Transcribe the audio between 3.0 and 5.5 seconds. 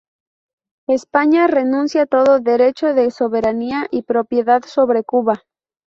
soberanía y propiedad sobre Cuba.